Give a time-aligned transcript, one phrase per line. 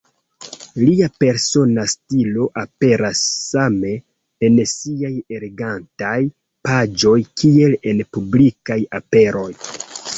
[0.83, 3.93] Lia persona stilo aperas same
[4.49, 6.19] en siaj elegantaj
[6.69, 9.51] paĝoj kiel en publikaj aperoj.